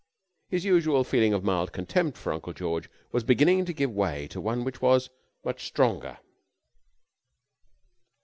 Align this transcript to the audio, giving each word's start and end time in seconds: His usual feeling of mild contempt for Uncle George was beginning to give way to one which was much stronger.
His 0.49 0.65
usual 0.65 1.03
feeling 1.03 1.31
of 1.31 1.43
mild 1.43 1.73
contempt 1.73 2.17
for 2.17 2.33
Uncle 2.33 2.53
George 2.53 2.89
was 3.11 3.23
beginning 3.23 3.65
to 3.65 3.71
give 3.71 3.91
way 3.91 4.27
to 4.29 4.41
one 4.41 4.63
which 4.63 4.81
was 4.81 5.11
much 5.45 5.63
stronger. 5.67 6.17